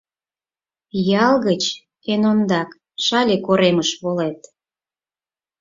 Ял 1.25 1.35
гыч 1.47 1.63
эн 2.11 2.21
ондак 2.31 2.69
Шале 3.05 3.35
коремыш 3.45 3.89
волет. 4.01 4.39